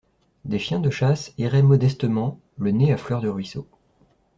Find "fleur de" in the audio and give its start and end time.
2.97-3.29